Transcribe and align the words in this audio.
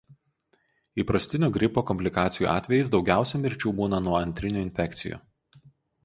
Įprastinio 1.01 1.49
gripo 1.57 1.83
komplikacijų 1.89 2.49
atvejais 2.53 2.89
daugiausia 2.95 3.41
mirčių 3.43 3.73
būna 3.81 3.99
nuo 4.07 4.15
antrinių 4.21 4.63
infekcijų. 4.69 5.21